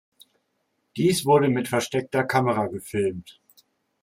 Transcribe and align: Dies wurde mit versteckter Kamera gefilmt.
Dies 0.97 1.25
wurde 1.27 1.47
mit 1.47 1.67
versteckter 1.67 2.23
Kamera 2.23 2.65
gefilmt. 2.65 3.39